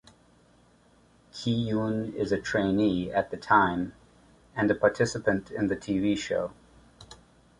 Kihyun 1.31 2.15
is 2.15 2.31
a 2.31 2.41
trainee 2.41 3.11
at 3.13 3.29
the 3.29 3.37
time 3.37 3.93
and 4.55 4.71
a 4.71 4.73
participant 4.73 5.51
in 5.51 5.67
the 5.67 5.77
TV 5.77 6.17
show. 6.17 6.51